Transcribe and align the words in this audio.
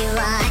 you 0.00 0.08
are. 0.16 0.49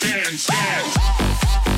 Dance, 0.00 0.46
dance. 0.46 1.77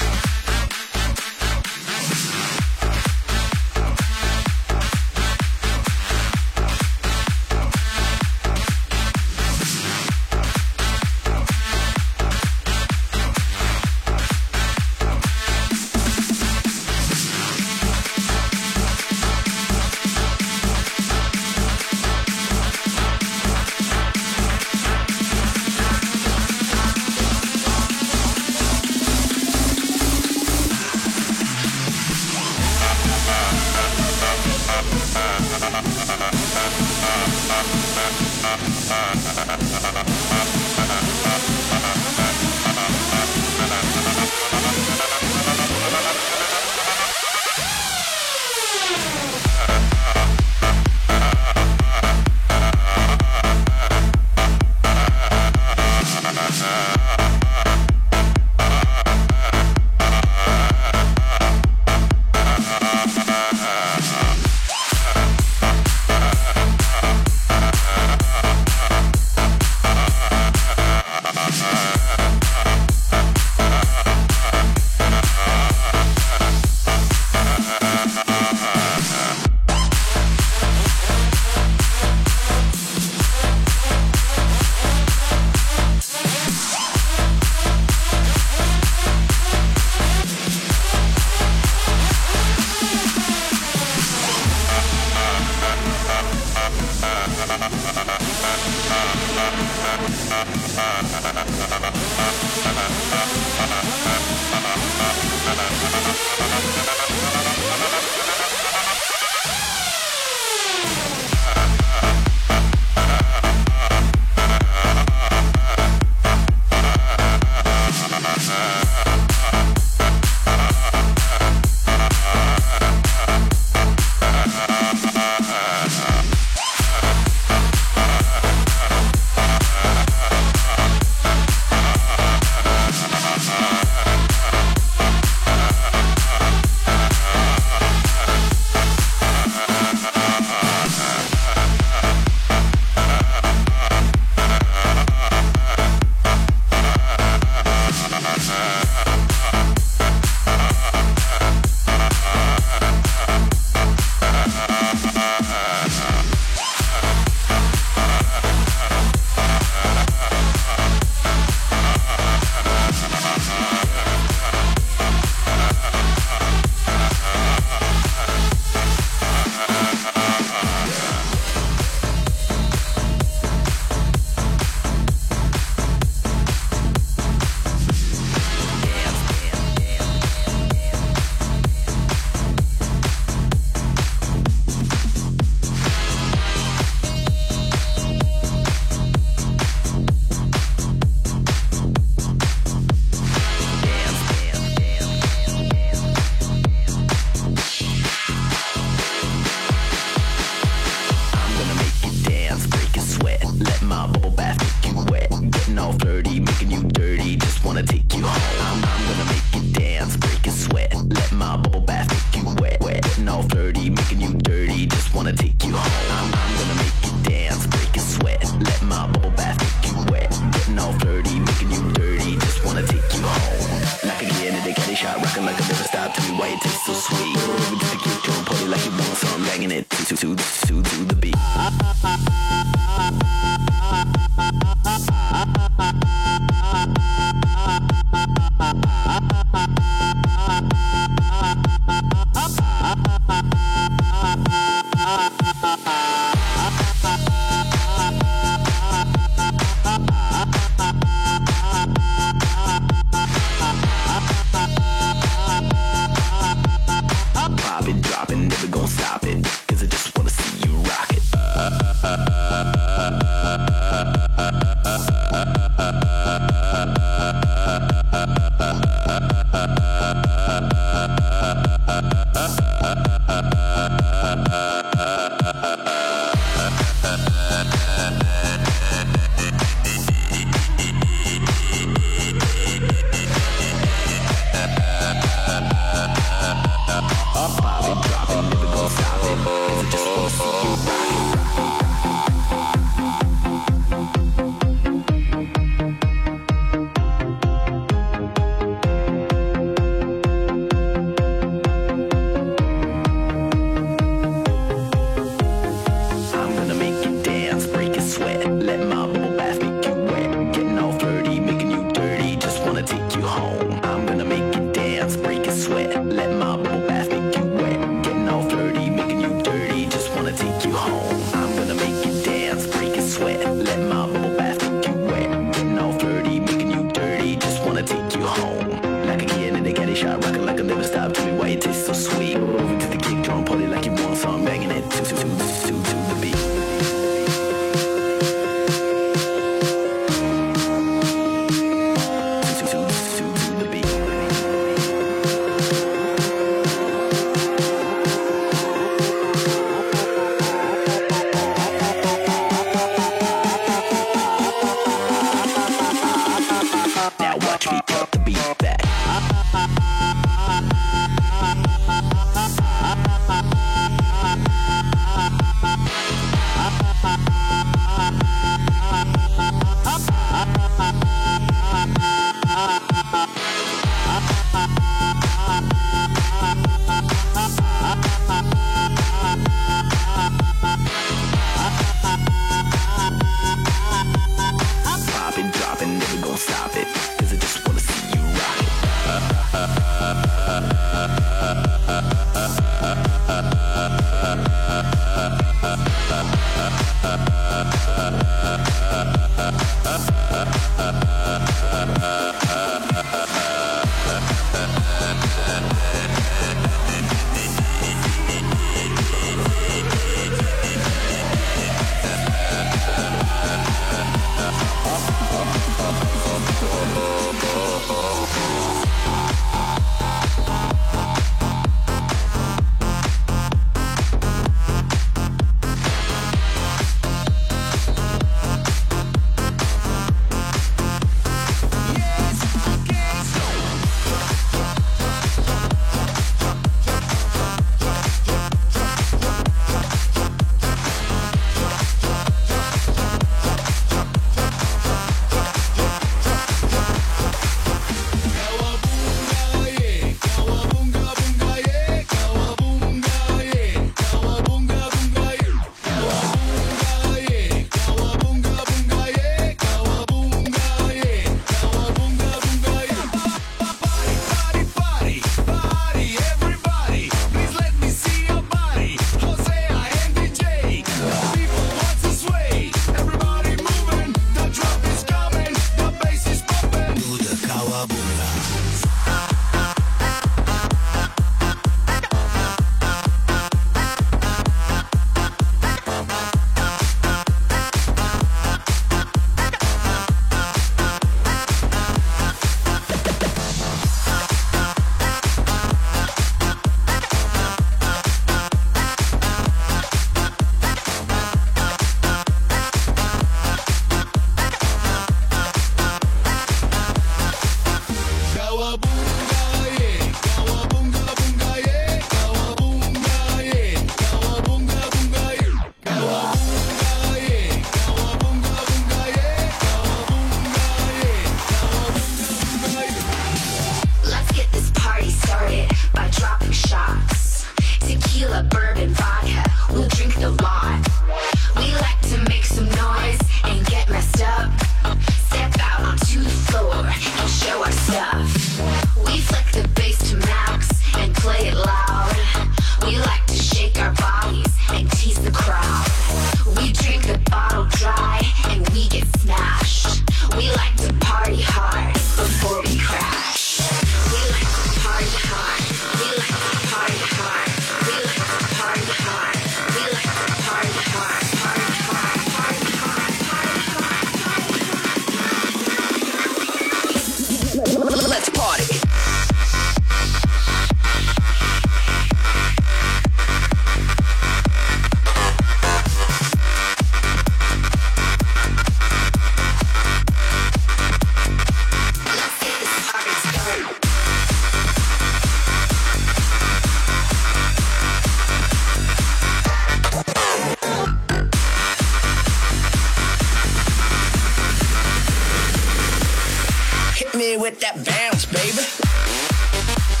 Baby. 598.31 600.00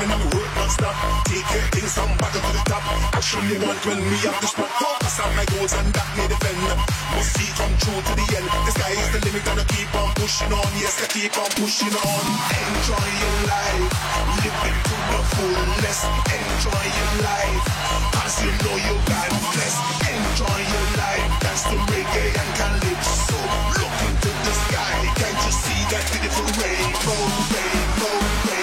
coming 0.00 0.16
and 0.16 0.32
me 0.32 0.38
work 0.38 0.56
and 0.56 0.72
stop. 0.72 0.96
Taking 1.28 1.66
things 1.76 1.92
from 1.92 2.10
bottom 2.16 2.40
to 2.40 2.52
the 2.56 2.62
top. 2.64 2.84
Actually, 3.12 3.58
want 3.60 3.80
when 3.84 4.00
me 4.00 4.16
have 4.24 4.40
to 4.40 4.46
spot. 4.48 4.70
Focus 4.80 5.20
on 5.20 5.36
my 5.36 5.44
goals 5.52 5.72
and 5.76 5.88
that 5.92 6.08
me 6.16 6.24
defend. 6.28 6.60
Must 7.12 7.30
see 7.36 7.50
from 7.52 7.72
true 7.84 8.00
to 8.00 8.12
the 8.16 8.26
end. 8.36 8.48
The 8.64 8.72
sky 8.72 8.92
is 8.96 9.08
the 9.12 9.20
limit 9.26 9.44
and 9.44 9.60
I 9.60 9.64
keep 9.68 9.92
on 9.94 10.08
pushing 10.16 10.52
on. 10.52 10.70
Yes, 10.80 10.96
I 11.04 11.06
keep 11.12 11.36
on 11.36 11.50
pushing 11.60 11.92
on. 11.92 12.24
Enjoy 12.48 13.08
your 13.20 13.36
life, 13.44 13.92
living 14.40 14.78
to 14.88 14.96
the 15.12 15.20
fullest. 15.36 16.04
Enjoy 16.32 16.84
your 16.96 17.12
life, 17.24 17.64
as 18.24 18.34
you 18.40 18.52
know 18.64 18.76
you 18.80 18.96
got 19.04 19.28
blessed. 19.52 19.80
Enjoy 20.08 20.58
your 20.72 20.86
life, 20.96 21.28
that's 21.44 21.64
the 21.68 21.76
reggae 21.76 22.28
and 22.40 22.50
calypso. 22.56 23.40
Look 23.80 23.96
into 24.08 24.30
the 24.32 24.54
sky, 24.64 24.96
can't 25.18 25.40
you 25.44 25.52
see 25.52 25.80
that 25.92 26.04
beautiful 26.12 26.46
rainbow, 26.56 27.20
rainbow, 27.52 28.14
rainbow? 28.48 28.59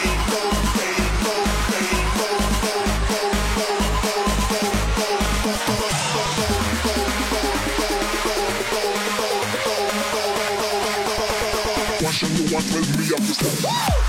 eu 13.18 13.24
fiz. 13.24 14.07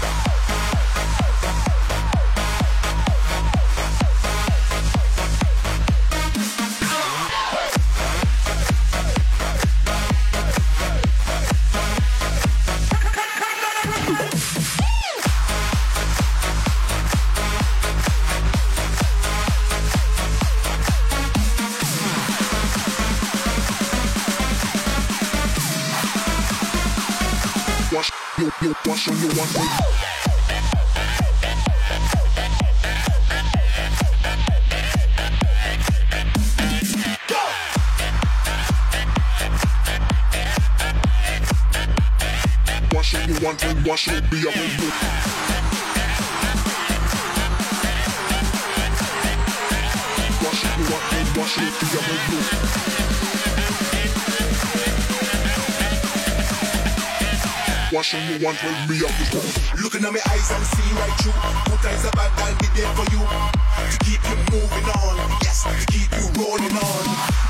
Question 57.88 58.20
you 58.28 58.44
want 58.44 58.60
when 58.60 58.76
me 58.84 59.00
up 59.00 59.08
with 59.16 59.32
Looking 59.80 60.04
at 60.04 60.12
my 60.12 60.20
eyes, 60.28 60.48
and 60.52 60.60
see 60.76 60.92
right 61.00 61.16
through. 61.24 61.32
Good 61.72 61.80
times 61.80 62.04
are 62.04 62.12
bad, 62.12 62.28
I'll 62.36 62.52
be 62.60 62.68
there 62.76 62.92
for 62.92 63.08
you. 63.08 63.24
To 63.24 63.96
keep 64.04 64.20
you 64.28 64.36
moving 64.52 64.88
on, 64.92 65.16
yes, 65.40 65.64
to 65.64 65.72
keep 65.88 66.12
you 66.12 66.28
rolling 66.36 66.76
on. 66.76 67.04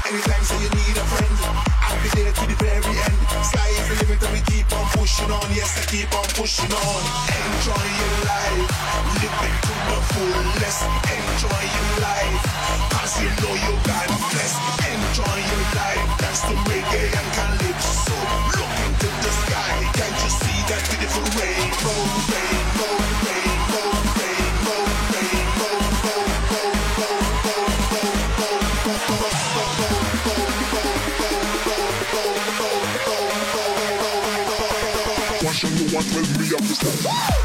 Anytime 0.07 0.45
so 0.47 0.55
you 0.63 0.71
need 0.79 0.95
a 0.95 1.03
friend, 1.11 1.35
I'll 1.83 1.99
be 2.07 2.11
there 2.15 2.31
to 2.31 2.45
the 2.47 2.55
very 2.55 2.87
end. 2.87 3.19
Sky 3.51 3.67
is 3.83 3.87
the 3.91 4.07
limit 4.07 4.23
and 4.23 4.31
we 4.31 4.41
keep 4.47 4.71
on 4.79 4.87
pushing 4.95 5.27
on, 5.27 5.43
yes, 5.59 5.75
I 5.75 5.83
keep 5.91 6.07
on 6.15 6.31
pushing 6.39 6.71
on. 6.71 7.03
Enjoy 7.35 7.87
your 7.99 8.15
life, 8.31 8.71
live 9.19 9.43
it 9.43 9.57
to 9.67 9.75
the 9.91 9.99
fullest. 10.15 10.87
Enjoy 11.19 11.63
your 11.67 11.91
life. 11.99 12.88
You 13.17 13.25
know 13.25 13.55
you 13.57 13.73
got 13.89 14.05
this. 14.37 14.53
Enjoy 14.85 15.37
your 15.49 15.65
life. 15.73 16.05
Reggae 16.69 17.09
and 17.09 17.29
calypso. 17.33 18.13
Look 18.53 18.69
the 19.01 19.33
sky. 19.33 19.81
Can't 19.97 20.13
you 20.13 20.29
see 20.29 20.61
that 20.69 20.85
rainbow? 21.41 21.97
Rainbow, 22.29 22.93
rainbow, 23.25 23.89
rainbow, 24.13 24.85
rainbow, 25.17 25.73
rainbow, 26.77 27.17
rainbow, 27.99 28.53
rainbow, 28.99 30.45
rainbow, 31.09 31.97
rainbow, 34.45 35.47
Watch 35.47 35.65
and 35.65 35.75
you 35.81 35.87
want 35.97 36.09
me 36.13 36.47
up 36.55 36.61
to. 36.77 37.38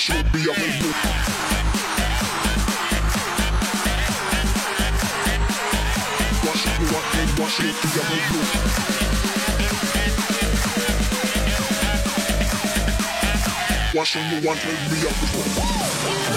should 0.00 0.32
be 0.32 0.38
a 0.38 0.52
Watch 13.94 14.16
me, 14.16 14.22
you 14.30 14.46
want 14.46 14.58
to 14.60 14.68
be 14.88 15.06
a 15.06 16.29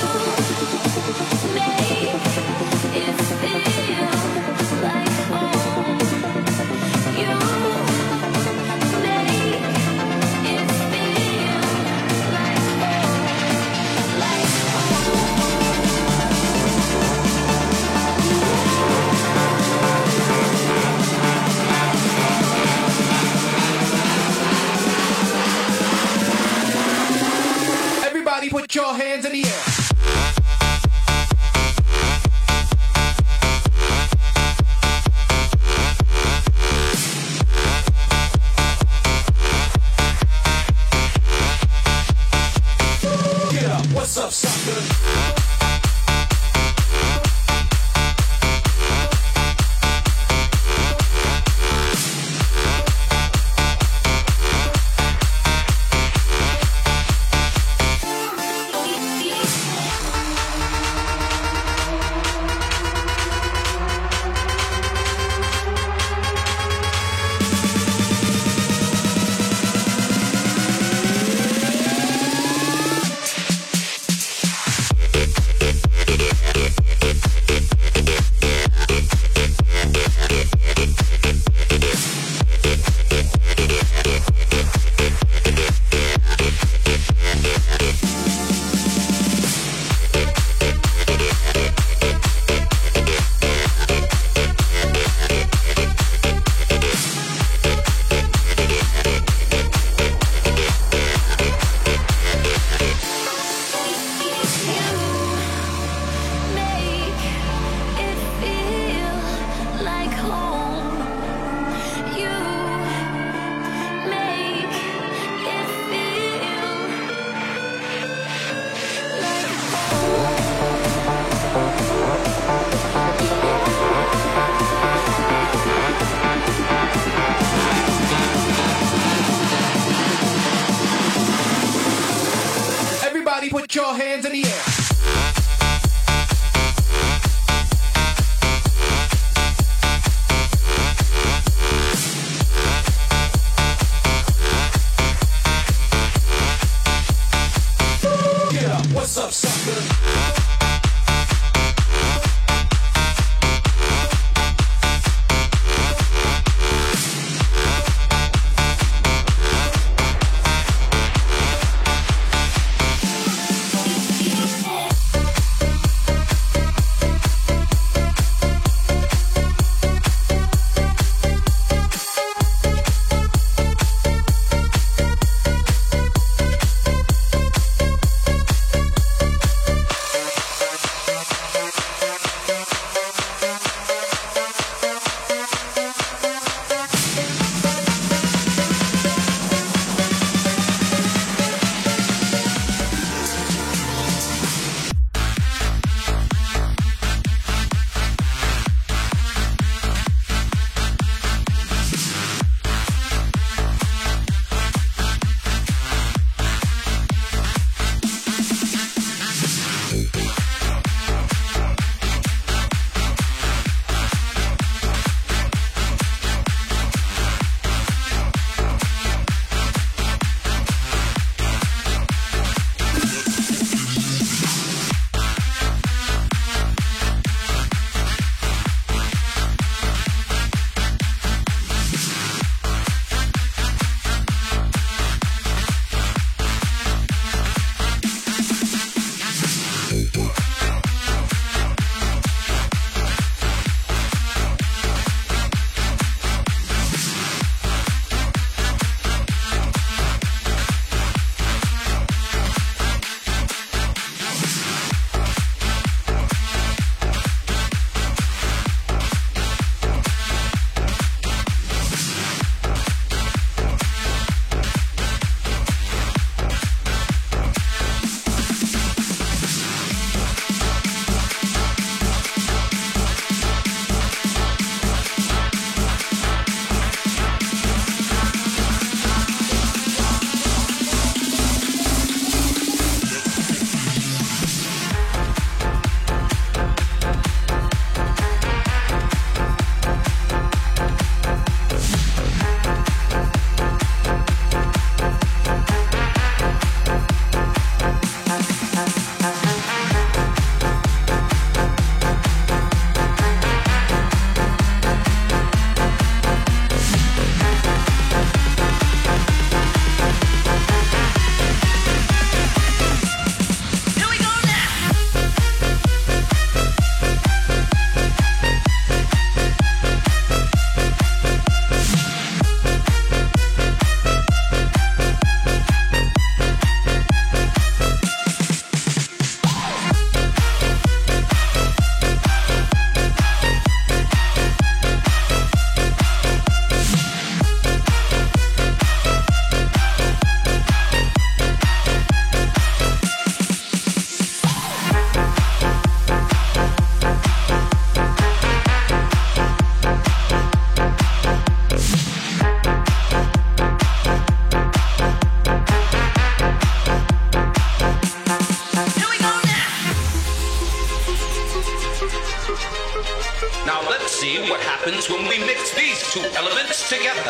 two 366.14 366.20
elements 366.38 366.90
together. 366.90 367.24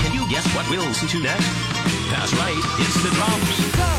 Can 0.00 0.14
you 0.14 0.26
guess 0.30 0.46
what 0.56 0.66
we'll 0.70 0.86
listen 0.86 1.06
to 1.08 1.20
next? 1.20 1.44
That's 2.10 2.32
right, 2.32 2.56
it's 2.78 3.02
the 3.02 3.10
drums. 3.10 3.95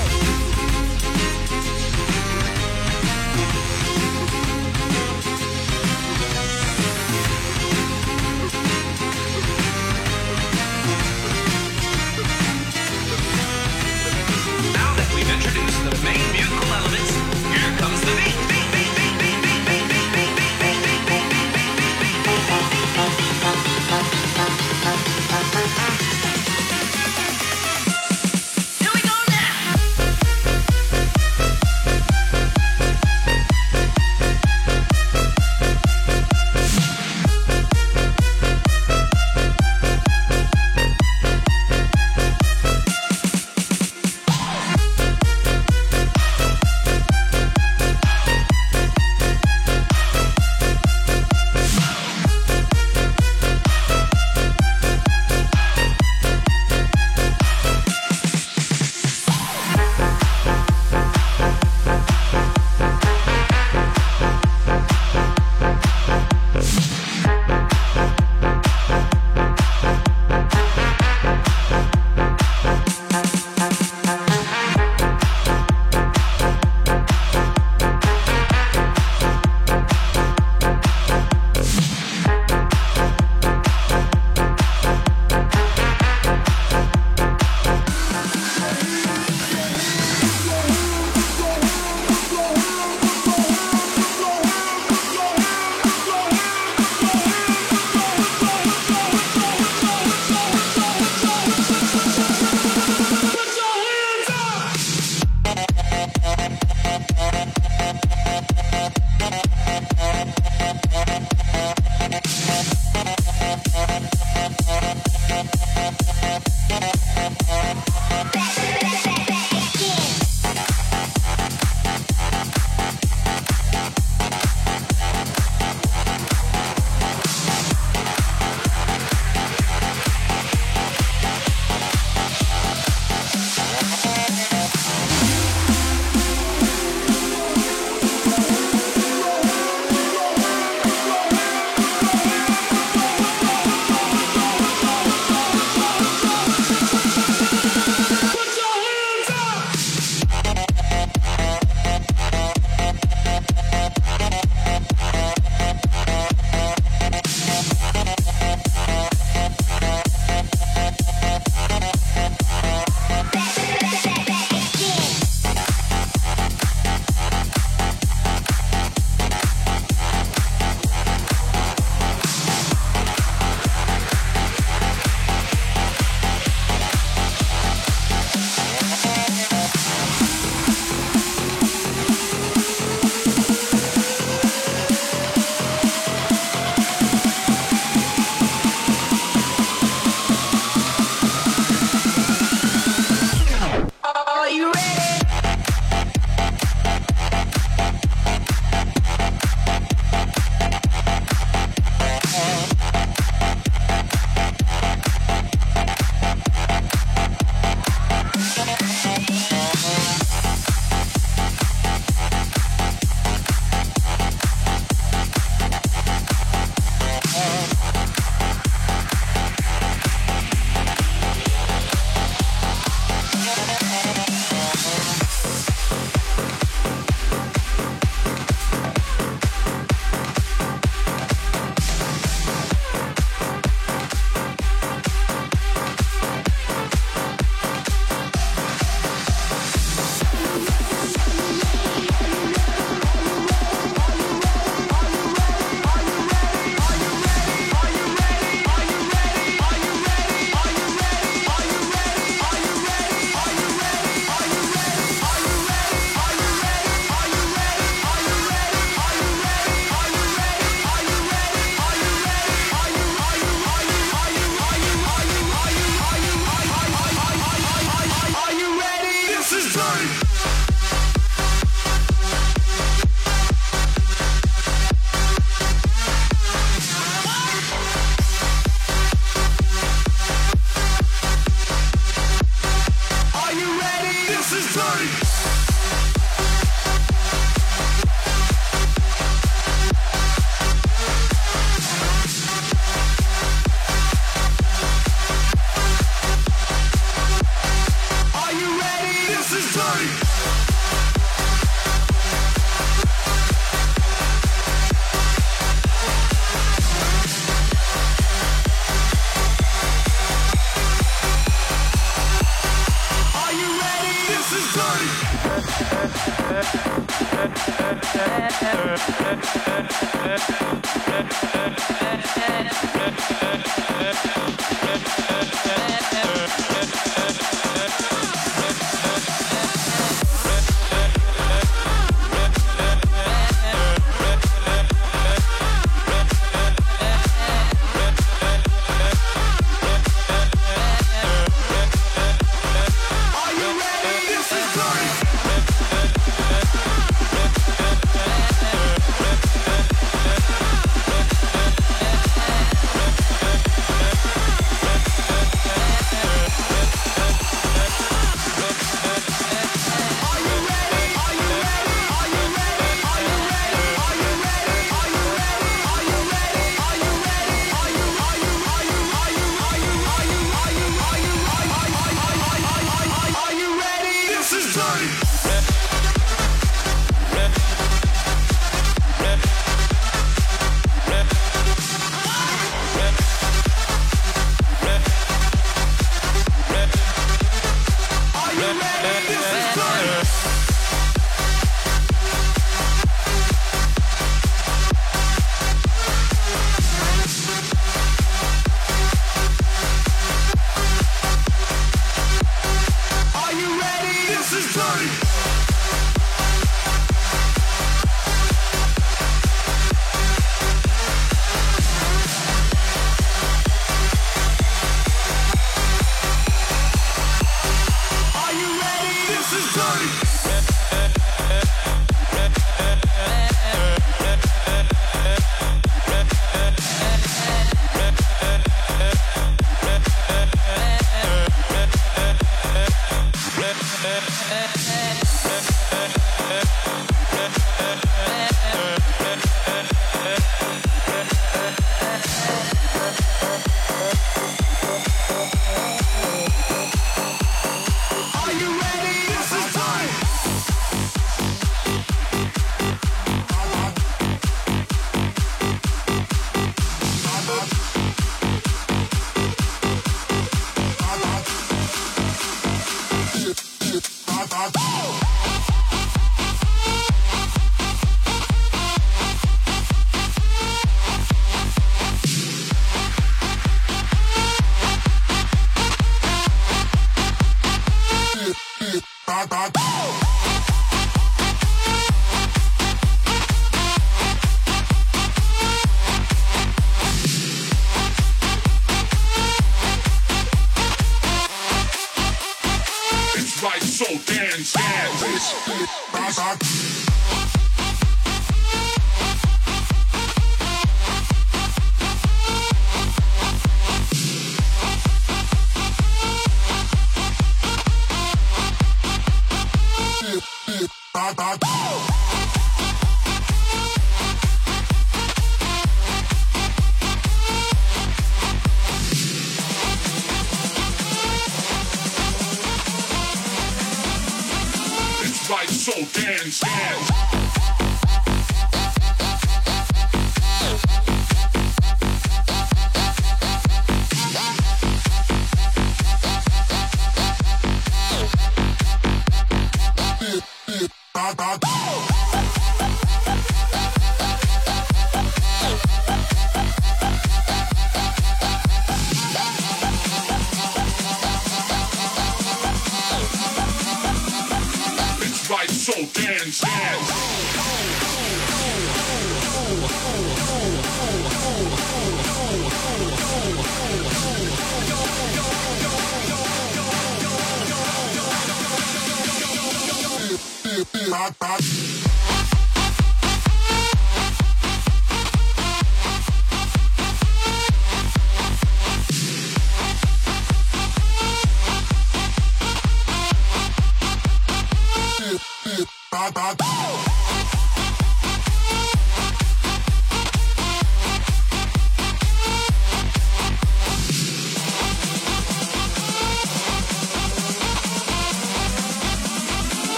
Bye. 571.39 571.96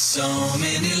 So 0.00 0.56
many 0.56 0.99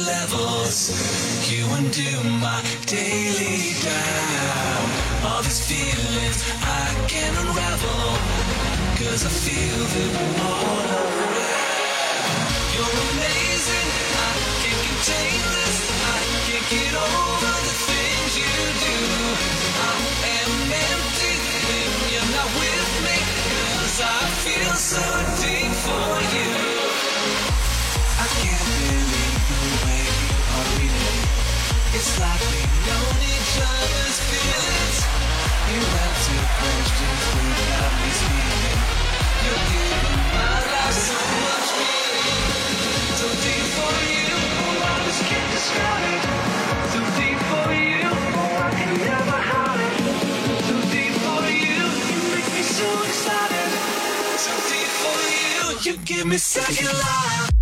you 55.90 55.96
give 56.04 56.26
me 56.26 56.36
second 56.36 56.86
life. 56.86 57.59